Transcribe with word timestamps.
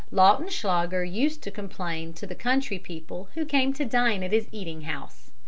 Lautenschlager 0.11 1.03
used 1.03 1.37
also 1.41 1.51
to 1.51 1.55
complain 1.55 2.11
to 2.13 2.25
the 2.25 2.33
country 2.33 2.79
people 2.79 3.29
who 3.35 3.45
came 3.45 3.71
to 3.73 3.85
dine 3.85 4.23
at 4.23 4.31
his 4.31 4.47
eating 4.51 4.81
house. 4.81 5.29